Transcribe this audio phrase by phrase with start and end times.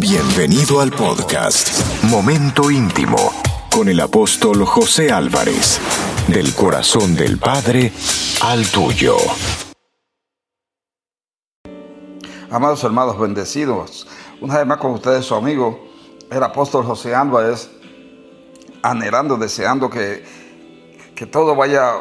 [0.00, 3.18] Bienvenido al podcast Momento Íntimo
[3.70, 5.78] con el apóstol José Álvarez,
[6.26, 7.92] del corazón del Padre
[8.42, 9.16] al tuyo.
[12.50, 14.08] Amados hermanos bendecidos,
[14.40, 15.86] una vez más con ustedes su amigo,
[16.30, 17.70] el apóstol José Álvarez,
[18.82, 20.24] anhelando, deseando que,
[21.14, 22.00] que todo vaya,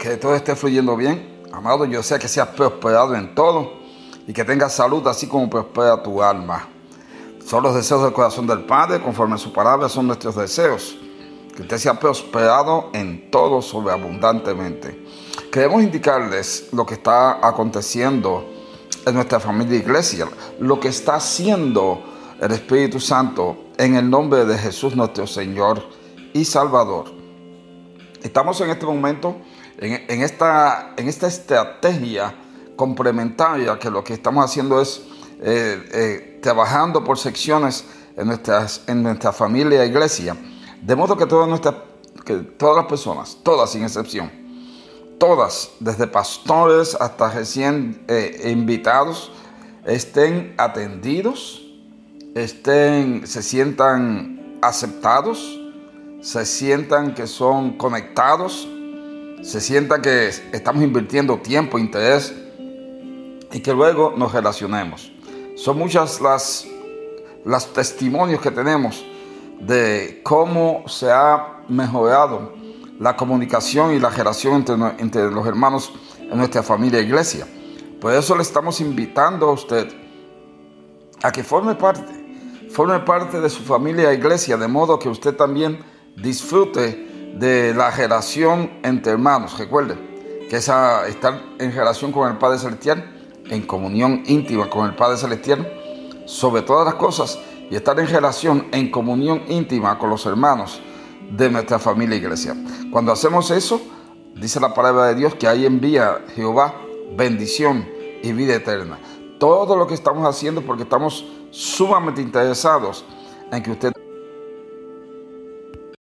[0.00, 1.42] que todo esté fluyendo bien.
[1.52, 3.70] Amado, yo sé que seas prosperado en todo
[4.26, 6.70] y que tengas salud así como prospera tu alma.
[7.44, 10.96] Son los deseos del corazón del Padre, conforme a su palabra son nuestros deseos.
[11.54, 15.06] Que usted sea prosperado en todo sobreabundantemente.
[15.52, 18.44] Queremos indicarles lo que está aconteciendo
[19.06, 20.26] en nuestra familia iglesia,
[20.58, 22.02] lo que está haciendo
[22.40, 25.82] el Espíritu Santo en el nombre de Jesús nuestro Señor
[26.32, 27.12] y Salvador.
[28.22, 29.36] Estamos en este momento
[29.78, 32.34] en, esta, en esta estrategia
[32.74, 35.02] complementaria que lo que estamos haciendo es
[35.40, 37.84] eh, eh, trabajando por secciones
[38.16, 40.36] en, nuestra familia e iglesia,
[40.80, 41.74] de modo que todas, nuestras,
[42.24, 44.30] que todas las personas, todas sin excepción,
[45.18, 49.32] todas, desde pastores hasta recién eh, invitados,
[49.84, 51.62] estén atendidos,
[52.34, 55.60] estén, se sientan aceptados,
[56.20, 58.68] se sientan que son conectados,
[59.42, 62.32] se sientan que estamos invirtiendo tiempo, interés
[63.52, 65.13] y que luego nos relacionemos.
[65.54, 66.66] Son muchas las,
[67.44, 69.04] las testimonios que tenemos
[69.60, 72.52] de cómo se ha mejorado
[72.98, 77.46] la comunicación y la relación entre, entre los hermanos en nuestra familia e iglesia.
[78.00, 79.92] Por eso le estamos invitando a usted
[81.22, 85.36] a que forme parte, forme parte de su familia e iglesia, de modo que usted
[85.36, 85.78] también
[86.16, 89.56] disfrute de la relación entre hermanos.
[89.58, 89.96] Recuerde
[90.50, 95.16] que esa, estar en relación con el Padre Celestial en comunión íntima con el Padre
[95.16, 95.70] Celestial
[96.26, 97.38] sobre todas las cosas
[97.70, 100.80] y estar en relación, en comunión íntima con los hermanos
[101.30, 102.54] de nuestra familia iglesia.
[102.90, 103.80] Cuando hacemos eso,
[104.34, 106.74] dice la palabra de Dios que ahí envía Jehová
[107.16, 107.88] bendición
[108.22, 108.98] y vida eterna.
[109.38, 113.04] Todo lo que estamos haciendo porque estamos sumamente interesados
[113.50, 113.92] en que usted,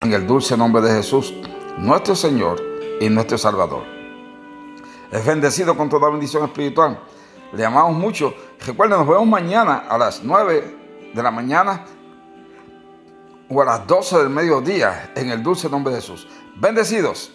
[0.00, 1.34] en el dulce nombre de Jesús,
[1.78, 2.60] nuestro Señor
[3.00, 3.84] y nuestro Salvador,
[5.10, 7.00] es bendecido con toda bendición espiritual
[7.52, 8.34] le amamos mucho.
[8.66, 11.84] Recuerden, nos vemos mañana a las 9 de la mañana
[13.48, 16.26] o a las 12 del mediodía en el dulce nombre de Jesús.
[16.56, 17.32] Bendecidos.